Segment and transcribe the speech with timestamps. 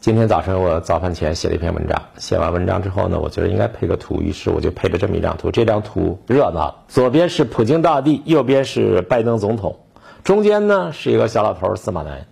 [0.00, 5.50] 今天早晨我早饭前写了一篇文章，写完文章之后呢，我觉得应该配个图，于是我就配了这么一张图。
[5.50, 9.80] 这张图热闹，左边是普京大帝，右边是拜登总统，
[10.22, 12.28] 中间呢是一个小老头司马南。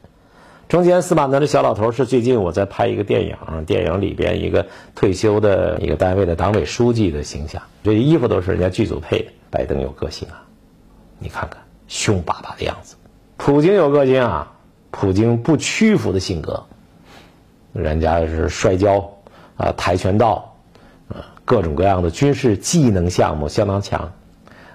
[0.69, 4.65] 中间司马南的小老头是最近我在拍一个电影，电影里边一个
[4.95, 9.33] 退休的一个单位的党委书记的形象，这衣服都是人家剧组配的。
[9.51, 10.47] 拜登有个性啊，
[11.19, 12.95] 你看看凶巴巴的样子。
[13.37, 14.53] 普京有个性啊，
[14.93, 16.65] 普京不屈服的性格。
[17.77, 19.13] 人家是摔跤
[19.57, 20.55] 啊，跆拳道，
[21.09, 24.13] 啊，各种各样的军事技能项目相当强。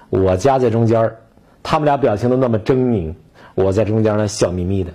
[0.08, 1.16] 我夹在中间
[1.62, 3.14] 他们俩表情都那么狰狞，
[3.54, 4.92] 我在中间呢笑眯眯的。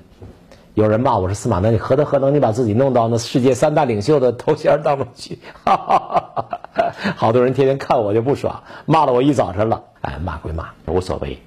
[0.73, 2.35] 有人骂我说：“司马南，你何德何能？
[2.35, 9.85] 你把自己弄到那世界三大领袖的头衔当中去？”哈哈哈哈好多人天天看我就不爽，骂了我一早晨了。
[10.01, 11.39] 哎，骂归骂，无所谓。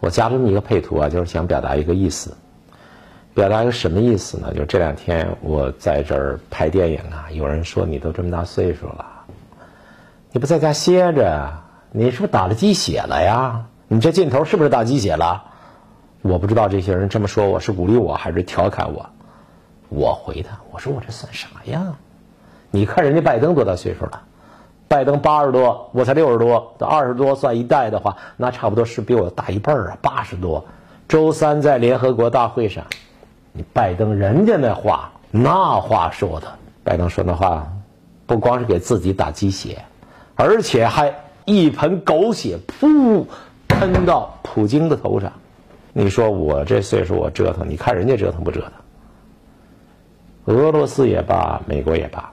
[0.00, 2.34] 我加这么一个配图啊，就是想表达一个意思。
[3.36, 4.54] 表达一个什么意思呢？
[4.54, 9.04] 就这两天我在这儿拍电影啊，有人说你都这么大岁数了，
[10.32, 11.52] 你不在家歇着，
[11.92, 13.66] 你是不是打了鸡血了呀？
[13.88, 15.44] 你这劲头是不是打鸡血了？
[16.22, 19.10] 我不知道这些人这么说我是鼓励我还是调侃我。
[19.90, 21.98] 我回他，我说我这算啥呀？
[22.70, 24.22] 你看人家拜登多大岁数了？
[24.88, 30.64] 拜登八十多，我才六十多，这二十多算一代的话，那差不多是比我大一辈儿啊，八十多。
[31.06, 32.86] 周三在联合国大会上。
[33.72, 37.72] 拜登人家那话，那话说的，拜登说那话，
[38.26, 39.84] 不光是给自己打鸡血，
[40.34, 43.26] 而且还一盆狗血噗
[43.68, 45.32] 喷到普京的头上。
[45.92, 50.54] 你说我这岁数我折腾，你看人家折腾不折腾？
[50.54, 52.32] 俄罗斯也罢，美国也罢，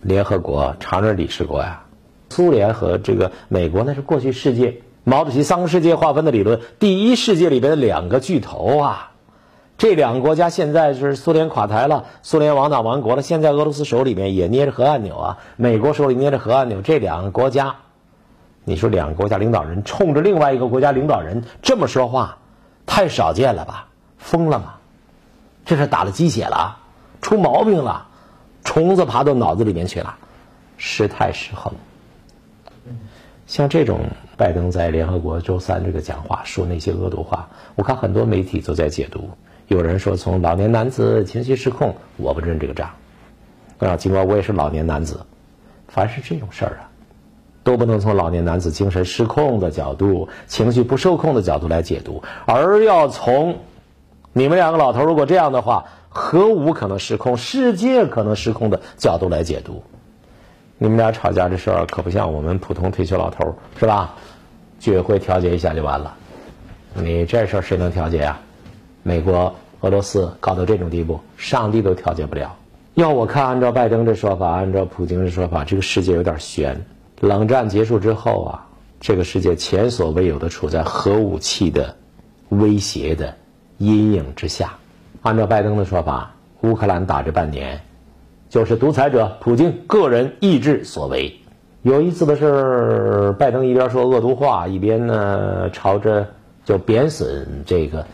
[0.00, 1.84] 联合国常任理事国呀，
[2.30, 9.10] 苏联和这个美国那是过去世界毛主席三个世界划分的理论，第一世界里边的两个巨头啊。
[9.76, 13.22] 这两个国家现在是苏联垮台了，苏联亡党亡国了。
[13.22, 16.80] 现在俄罗斯手里面也捏着核按钮啊，美国手里捏着核按钮。
[16.80, 17.76] 这两个国家，
[18.64, 22.38] 你说两个国家领导人冲着另外一个国家领导人这么说话，
[22.86, 23.88] 太少见了吧？
[24.16, 24.74] 疯了吗？
[25.64, 26.78] 这是打了鸡血了，
[27.20, 28.06] 出毛病了，
[28.62, 30.14] 虫子爬到脑子里面去了，
[30.78, 31.72] 失态失衡。
[33.46, 34.00] 像这种
[34.38, 39.30] 拜登在联合国周三这个讲话说那些恶毒话，我看很多媒体都在解读。
[39.68, 42.90] 有人说从老年男子情绪失控，我不认这个账。
[43.78, 45.20] 啊，尽管我也是老年男子，
[45.88, 46.88] 凡是这种事儿啊，
[47.62, 53.58] 都不能从老年男子精神失控的角度、情绪不受控的角度来解读，而要从
[54.32, 59.82] 你们两个老头如果这样的话，核武可能失控、世界可能失控的角度来解读。
[60.78, 64.14] 你们俩吵架这事儿可不像我们普通退休老头是吧？
[64.78, 66.14] 居委会调解一下就完了。
[66.94, 68.38] 你这事儿谁能调解呀？
[69.06, 72.56] 美国、俄罗斯搞到这种地步，上帝都调解不了。
[72.94, 76.86] 要我看，按照拜登这说法，按照普京的说法，这个世界有点悬。
[77.20, 78.66] 冷战结束之后啊，
[79.00, 81.94] 这个世界前所未有的处在核武器的
[82.48, 83.34] 威胁的
[83.76, 84.72] 阴影之下。
[85.20, 87.78] 按照拜登的说法，乌克兰打这半年，
[88.48, 91.38] 就是独裁者普京个人意志所为。
[91.82, 96.26] 有意思的是，拜登一边说恶毒话，一边呢朝着
[96.64, 98.06] 就贬损这个。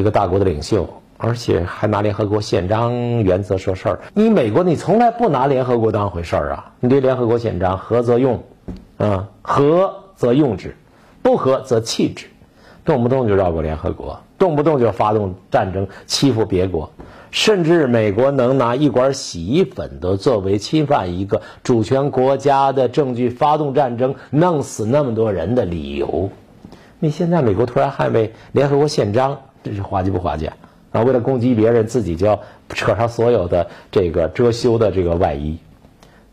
[0.00, 0.88] 一个大国的领袖，
[1.18, 2.90] 而且还拿联合国宪章
[3.22, 4.00] 原则说事儿。
[4.14, 6.72] 你美国，你从来不拿联合国当回事儿啊！
[6.80, 8.42] 你对联合国宪章合则用，
[8.96, 10.74] 啊，合则用之，
[11.20, 12.28] 不合则弃之，
[12.82, 16.90] 动不动就绕过联合国，动不动就发动战争欺负别国，
[17.30, 26.30] 甚至美国能拿一管洗衣粉都作为侵犯一个主权国家的证据，发动战争，弄死那么多人的理由。
[26.98, 29.38] 你现在美国突然捍卫联合国宪章？
[29.62, 30.56] 这是滑稽不滑稽啊？
[31.02, 35.58] 为了攻击别人，自己就要扯上所有的这个遮羞的这个外衣。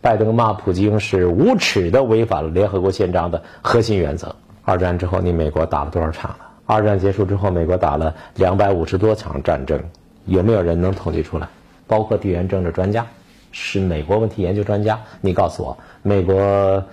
[0.01, 4.35] 拜登骂普京是无耻的，违反了联合国宪章的核心原则。
[4.63, 6.37] 二战之后，你美国打了多少场了？
[6.65, 9.79] 二战结束之后，美国打了两百五十多场战争，
[10.25, 11.47] 有没有人能统计出来？
[11.85, 13.05] 包括地缘政治专家，
[13.51, 16.83] 是美国问题研究专家，你告诉我，美国。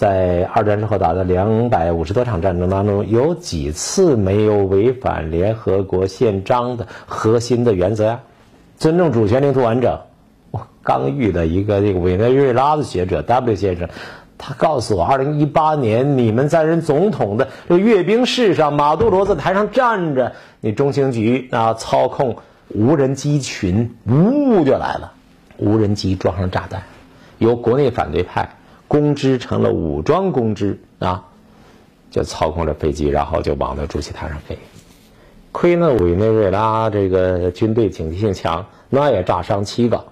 [0.00, 8.20] 在二战之后打的两百五十多场战争当中，有几次没有违反联合国宪章的核心的原则呀？
[8.78, 10.00] 尊重主权、领土完整。
[10.52, 13.90] 我刚遇的一个这个委内瑞拉的学者 W 先生，
[14.38, 20.32] 他告诉我，二零一八年你们在任总统的这阅兵式上，马杜罗在台上站着，
[20.62, 22.38] 那中情局啊操控
[22.68, 25.12] 无人机群，呜就来了，
[25.58, 26.82] 无人机装上炸弹，
[27.36, 28.48] 由国内反对派。
[28.90, 31.28] 公知成了武装公知啊，
[32.10, 34.58] 就操控着飞机，然后就往那主席台上飞。
[35.52, 40.06] 亏那委内瑞拉这个军队警惕性强，那也炸伤七个，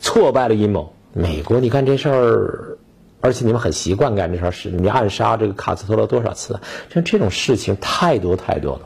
[0.00, 0.92] 挫败了阴谋。
[1.12, 2.76] 美国，你看这事儿，
[3.20, 6.58] 而且你们很习惯干这事儿，是你暗杀这个卡斯特罗多少次？
[6.92, 8.80] 像这种事情太多太多了。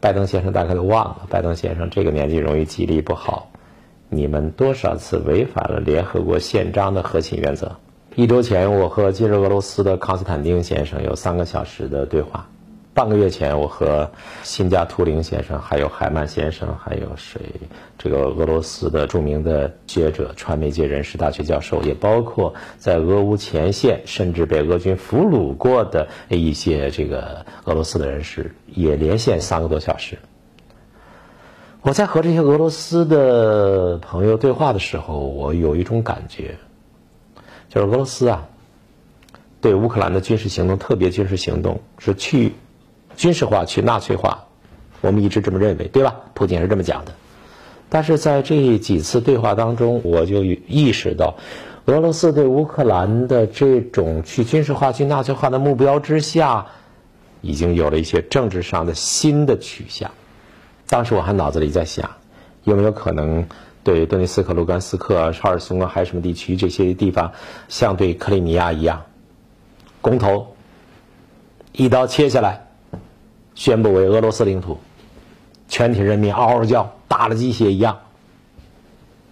[0.00, 3.50] 拜登先生大概都忘了，拜登先生这个年纪容易记忆力不好。
[4.08, 7.76] 你们多少次违反了联合国宪章的核心原则？
[8.18, 12.48] 一周前，我和今日俄罗斯的康斯坦丁先生有三个小时的对话。
[12.92, 14.10] 半个月前，我和
[14.42, 17.40] 新加图灵先生、还有海曼先生，还有谁？
[17.96, 30.18] 这个俄罗斯的著名的学者、传媒界人士、大学教授，也包括在俄乌前线甚至被俄军俘虏过的一些这个俄罗斯的人士，也连线三个多小时。
[31.82, 36.56] 我在和这些俄罗斯的朋友对话的时候，我有一种感觉，
[37.68, 38.48] 就是俄罗斯啊，
[39.60, 42.54] 对乌克兰的军事行动，特别军事行动是去。
[43.16, 44.44] 军事化去纳粹化，
[45.00, 46.14] 我们一直这么认为，对吧？
[46.34, 47.10] 普京是这么讲的。
[47.88, 51.34] 但是在这几次对话当中，我就意识到，
[51.86, 56.66] 俄罗斯对乌克兰的这种去军事化、去纳粹化的目标之下，
[57.40, 60.12] 已经有了一些政治上的新的取向。
[60.86, 62.08] 当时我还脑子里在想，
[62.62, 63.48] 有没有可能
[63.88, 67.32] 对顿涅斯克、卢甘斯克、查尔松啊，还有什么地区这些地方，
[67.68, 69.04] 像对克里米亚一样，
[70.02, 70.54] 公投
[71.72, 72.66] 一刀切下来？
[73.54, 74.76] 宣布为俄罗斯领土，
[75.68, 78.00] 全体人民嗷嗷叫，打了鸡血一样。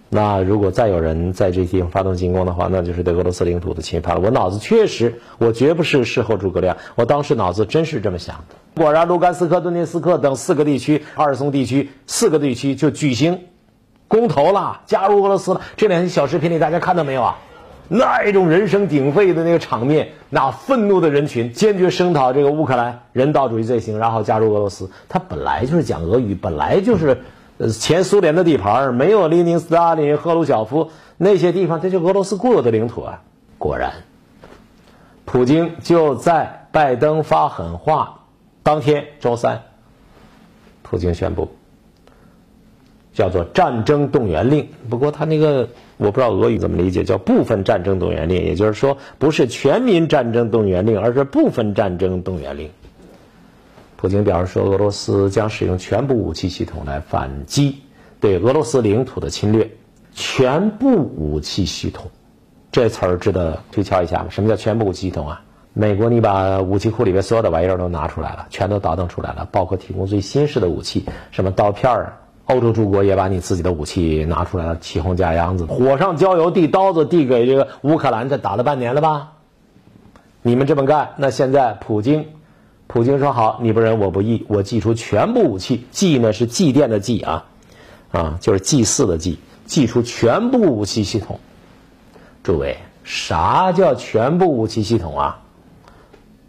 [0.09, 4.23] 那如果再有人在这地方发动进攻的话，那就是对俄罗斯领土的侵犯了。
[4.23, 8.55] 我脑子确实，我绝不是事后诸葛亮，我当时脑子真是这么想的。
[8.83, 13.41] 果然，卢甘斯克、顿涅斯克等四个地区，阿尔松地区四个地区就举行
[14.09, 15.61] 公投了，加入俄罗斯了。
[15.77, 17.39] 这两天小视频里大家看到没有啊？
[17.89, 24.91] 那一种人声鼎沸的那个场面，那愤怒的人群坚决声讨这个乌克兰人道主义罪行，然后加入俄罗斯。
[25.09, 27.23] 他本来就是讲俄语，本来就是
[27.73, 33.23] 前苏联的地盘，没有列宁、斯大林、赫鲁晓夫那些地方，这就俄罗斯固有的领土啊。
[33.57, 33.93] 果然，
[35.25, 38.25] 普京就在拜登发狠话
[38.65, 39.63] 当天，周三，
[40.83, 41.56] 普京宣布。
[43.17, 52.69] 叫做战争动员令，不过他那个我不知道俄语怎么理解，叫部分战争动员令，也就是说不是全民战争动员令，而是部分战争动员令。
[53.97, 57.79] 普京表示说，俄罗斯将使用全部武器系统来反击
[58.21, 59.71] 对俄罗斯领土的侵略。
[60.13, 62.11] 全部武器系统，
[62.71, 64.27] 这词儿值得推敲一下吗？
[64.29, 65.43] 什么叫全部武器系统啊？
[65.73, 72.17] 美国，你把武器库里边所有的玩意儿都拿出来了，全都倒腾出来了，包括提供最新式的武器，什么刀片儿。
[72.47, 79.33] 欧洲诸国也把你自己的武器拿出来了，起哄架秧子，火上浇油，递刀子递给这个乌克兰，这打了半年了吧？
[80.43, 82.27] 你们这么干，那现在普京，
[82.87, 87.47] 普京说好，你不仁我不义，我祭出全部武器，祭呢是祭奠的祭啊，
[88.13, 91.41] 啊就是祭祀的祭，祭出全部武器系统。
[92.45, 95.41] 诸位，啥叫全部武器系统啊？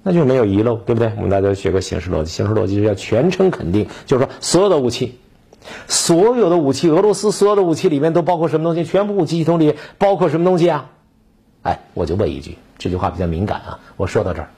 [0.03, 1.11] 那就没有遗漏，对不对？
[1.17, 5.17] 我们大家学过形式逻辑，形式逻辑是要全称肯定，就是说所有的武器。
[5.87, 8.83] 所有的武器，俄罗斯所有的武器里面都包括什么东西？
[8.83, 10.89] 全部武器系统里包括什么东西啊？
[11.63, 13.79] 哎，我就问一句，这句话比较敏感啊。
[13.95, 14.49] 我说到这儿，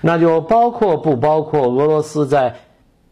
[0.00, 2.56] 那就包括不包括俄罗斯在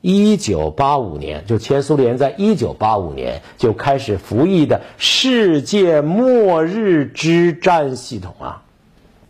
[0.03, 8.63] 1985年，就前苏联在1985年就开始服役的世界末日之战系统啊？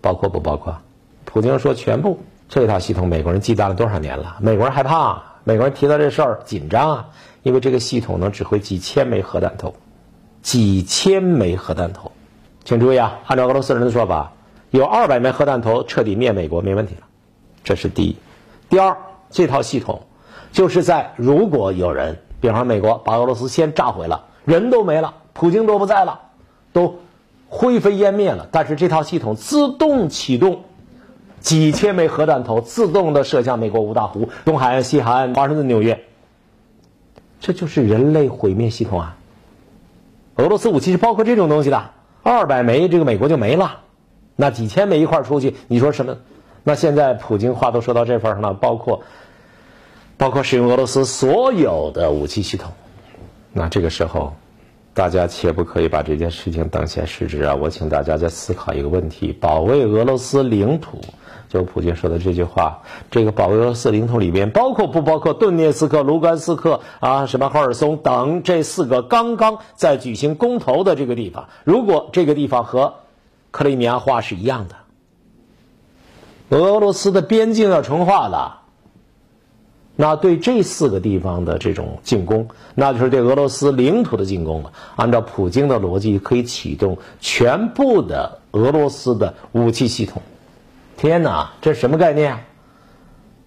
[0.01, 0.77] 包括不包括？
[1.25, 2.19] 普京说全部。
[2.49, 4.37] 这套系统美国人忌惮了多少年了？
[4.41, 7.09] 美国人害怕，美国人提到这事儿紧张啊。
[7.43, 9.75] 因为这个系统能指挥几千枚核弹头，
[10.43, 12.13] 几千枚核弹头，
[12.65, 13.21] 请注意啊！
[13.27, 14.33] 按照俄罗斯人的说法，
[14.71, 17.03] 有二百枚核弹头彻底灭美国没问题了，
[17.65, 18.17] 这是第一。
[18.69, 18.97] 第二，
[19.31, 20.03] 这套系统
[20.53, 26.21] 就是在如果有人，比方说美国把俄罗斯先炸毁了，人都没了，普京都不在了，
[26.73, 26.99] 都
[27.49, 30.65] 灰飞烟灭了，但是这套系统自动启动，
[31.41, 36.05] 几千枚核弹头自动的射向美国五大湖、东海岸、西海岸、华盛顿、纽约。
[37.41, 39.17] 这就是人类毁灭系统啊！
[40.37, 41.91] 俄罗斯武器是包括这种东西的，
[42.23, 43.81] 二百枚这个美国就没了，
[44.37, 46.17] 那几千枚一块出去，你说什么？
[46.65, 49.03] 那现在普京话都说到这份上了，包括
[50.17, 52.73] 包括使用俄罗斯所有的武器系统，
[53.53, 54.35] 那这个时候，
[54.93, 57.55] 大家切不可以把这件事情当先失之啊！
[57.55, 61.01] 我请大家再思考一个问题：保卫俄罗斯领土。
[61.49, 71.49] 就普京说的这句话，这个保卫俄罗斯领土里边，包括不包括顿涅斯克、卢甘斯克啊，什么赫尔松等这四个刚刚在举行公投的这个地方？
[71.65, 72.95] 如果这个地方和
[73.51, 78.61] 克里米亚话是一样的，俄罗斯的边境要重划了，
[79.97, 84.73] 那对这四个地方的这种进攻，那就是对俄罗斯领土的进攻了。
[84.97, 90.21] 按照普京的逻辑，可以启动全部的俄罗斯的武器系统。
[90.99, 92.41] 天哪，这什么概念？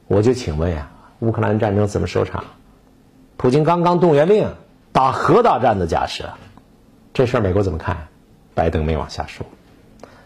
[0.07, 0.89] 我就请问呀，
[1.19, 2.45] 乌克兰战争怎么收场？
[3.35, 4.47] 普京刚刚动员令，
[4.93, 6.23] 打核大战的架势，
[7.13, 8.07] 这事儿美国怎么看？
[8.53, 9.45] 拜登没往下说，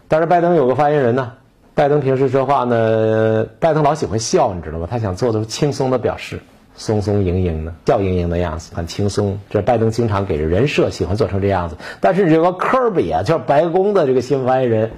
[0.06, 1.32] 但是拜登有个发言人呢。
[1.74, 4.86] 拜登平时说话呢，拜登老喜欢笑，你知道吧？
[4.88, 6.40] 他想做的轻松的表示，
[6.76, 9.40] 松松盈盈的，笑盈盈的样子，很轻松。
[9.50, 11.76] 这拜登经常给人设，喜欢做成这样子。
[12.00, 14.92] 但是这个科比啊，就是白宫的这个新闻发言人，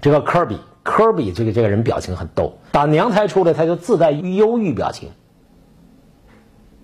[0.00, 5.10] 这个科比，科比这个这个人表情很逗，打娘胎出来他就自带忧郁表情，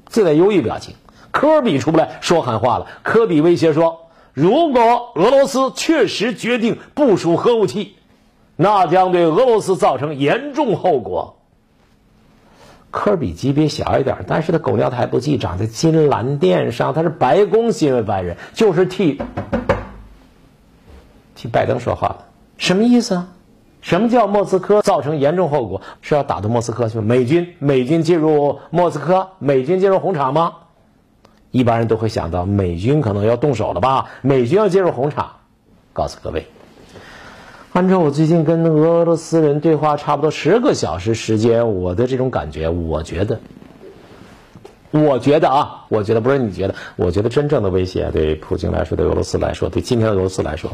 [0.04, 0.94] 自带忧郁表情。
[1.30, 7.96] 科比出不来说狠话了，科比威胁说，如果俄罗斯确实决定部署核武器。
[8.56, 11.38] 那将对俄罗斯造成严重后果。
[12.90, 19.20] 科比级别小一点，但是他狗尿还不记，长在金蓝殿上，他是白宫新闻发言人，就是替
[21.34, 22.18] 替拜登说话的。
[22.58, 23.28] 什么意思啊？
[23.85, 25.83] 什么叫莫斯科造成严重后果？
[26.00, 27.00] 是要打到莫斯科去？
[27.00, 30.55] 美军美军进入莫斯科，美军进入红场吗？
[31.50, 34.07] 一般人都会想到美军可能要动手了吧？
[34.23, 35.33] 美军要进入红场？
[35.93, 36.47] 告诉各位。
[37.75, 43.38] 按照我最近跟俄罗斯人对话差不多十个小时时间，我的这种感觉，我觉得，
[44.93, 50.71] 我觉得啊，我觉得不是你觉得，我觉得真正的威胁对普京来说，对俄罗斯来说，对今天的俄罗斯来说，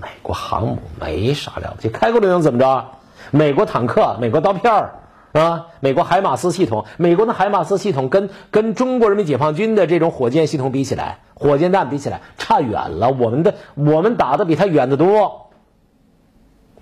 [0.00, 2.84] 美国航母没啥了不起，开过来能怎么着？
[3.30, 4.94] 美国坦克、美国刀片儿
[5.32, 15.50] 啊，美国海马斯系统，美国的海马斯系统跟跟中国人民解放军的这种火箭系统比起来，火箭弹比起来差远了，我们的我们打的比他远得多。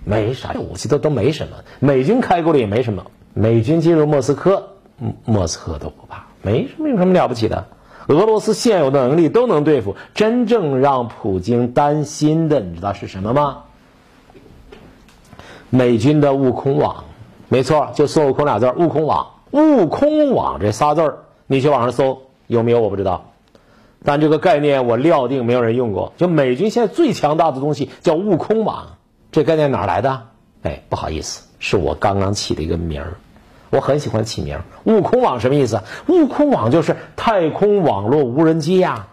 [0.04, 3.06] 没啥武器都都没什么，美军开过来也没什么。
[3.34, 4.68] 美军进入莫斯科，
[5.24, 7.66] 莫斯科都不怕，没什么有什么了不起的。
[8.08, 9.96] 俄罗斯现有的能力都能对付。
[10.14, 13.58] 真正让普京担心的，你知道是什么吗？
[15.70, 17.04] 美军的悟空网，
[17.48, 19.26] 没错，就孙悟空俩字儿悟空网。
[19.50, 23.32] 悟空网这仨字儿，你去网上搜有没有我不知道，
[24.04, 26.12] 但这个概念我料定没有人用过。
[26.16, 28.96] 就美军现在最强大的东西叫悟空网。
[29.32, 30.22] 这概念哪来的？
[30.62, 33.14] 哎，不好意思，是我刚刚起的一个名儿。
[33.70, 34.60] 我很喜欢起名。
[34.84, 35.80] 悟空网什么意思？
[36.08, 39.08] 悟空网就是太空网络无人机呀，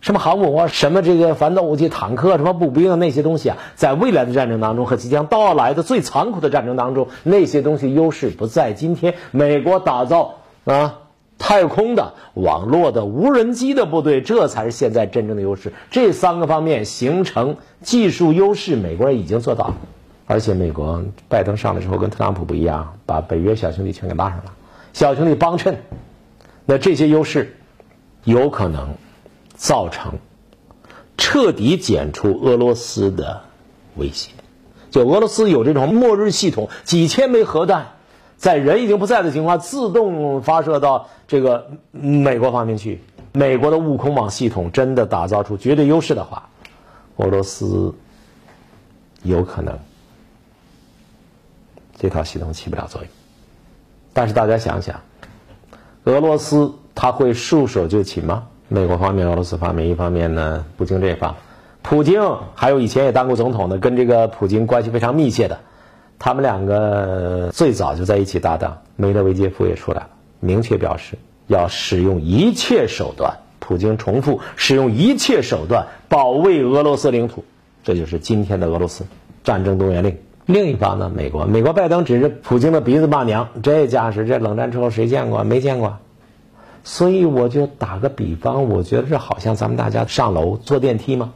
[0.00, 8.72] 什么航母啊，什么这个反导武器、坦克、什么步兵啊那些东西啊，在未来的战争当中和即将到来的最残酷的战争当中，那些东西优势不在。
[8.72, 10.98] 今天美国打造啊。
[11.38, 15.72] 太空的、网络的、无人机的部队，这才是现在真正的优势。
[15.90, 19.74] 这三个方面形成技术优势，美国人已经做到了。
[20.32, 24.44] 而且，美国拜登上来之后跟特朗普不一样，把北约小兄弟全给拉上了，
[24.94, 25.82] 小兄弟帮衬。
[26.64, 27.58] 那这些优势
[28.24, 28.94] 有可能
[29.54, 30.14] 造成
[31.18, 33.42] 彻底减除俄罗斯的
[33.96, 34.30] 威胁。
[34.90, 37.88] 就俄罗斯有这种末日系统，几千枚核弹。
[38.38, 43.02] 在人已经不在的情况下，自动发射到这个美国方面去。
[43.32, 46.48] 美国的悟空网系统真的打造出绝对优势的话，
[47.16, 47.94] 俄罗斯
[49.22, 49.78] 有可能
[52.02, 53.08] 这套系统起不了作用。
[54.12, 55.00] 但是大家想想，
[56.04, 58.48] 俄罗斯他会束手就擒吗？
[58.68, 61.36] 美国方面、俄罗斯方面，一方面呢，普京这方，
[61.80, 65.60] 普京还有以前也当过总统的，跟这个普京关系非常密切的。
[66.18, 70.08] 他们两个最早就在一起搭档，梅德韦杰夫也出来了，
[70.40, 71.16] 明确表示
[71.46, 73.38] 要使用一切手段。
[73.64, 77.44] 普京重复使用一切手段保卫俄罗斯领土，
[77.84, 79.04] 这就是今天的俄罗斯
[79.44, 80.18] 战争动员令。
[80.46, 85.44] 另一方呢，美国，美国拜登指着普京的鼻子骂娘，这架势，这冷战之后谁见过？
[85.44, 85.98] 没见过。
[86.84, 91.32] 所以我就打个比方，我觉得这好像咱们大家上楼坐电梯吗？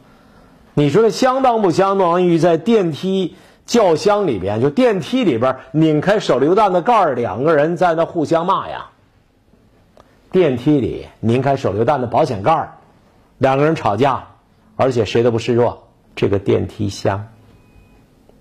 [0.73, 3.35] 你说这相当不相当于在电梯？
[3.65, 8.91] 轿厢里边，就电梯里边，拧开手榴弹的盖儿，两个人在那互相骂呀。
[10.31, 12.75] 电梯里拧开手榴弹的保险盖儿，
[13.37, 14.27] 两个人吵架，
[14.77, 15.83] 而且谁都不示弱。
[16.15, 17.27] 这个电梯箱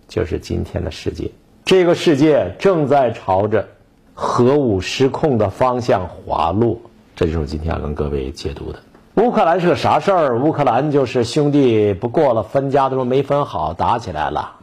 [0.08, 1.30] 就是今天的世界，
[1.64, 3.68] 这个世界正在朝着
[4.14, 6.78] 核武失控的方向滑落。
[7.14, 8.78] 这就是我今天要跟各位解读的。
[9.16, 10.40] 乌克兰是个啥事儿？
[10.40, 14.56] 乌克兰就是兄弟不过了，分家的时候没分好，打起来了。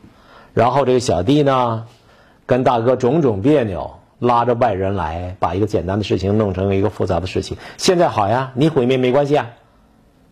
[0.53, 1.85] 然后这个小弟呢，
[2.45, 7.57] 跟大哥种种别扭，拉着外人来，把一个简单的事情弄成了一个复杂的事情。
[7.77, 9.49] 现在好呀，你毁灭没关系啊。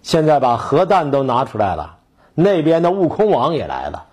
[0.03, 1.97] 现在把核弹都拿出来了，
[2.35, 4.05] 那边的悟空王也来了。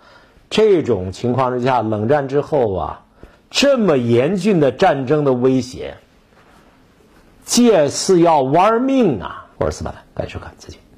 [0.49, 3.05] 这种情况之下，冷战之后啊，
[3.49, 5.95] 这么严峻的战争的威胁，
[7.45, 9.45] 借次要玩命啊！
[9.57, 10.88] 我是斯巴达，感谢收看，再见。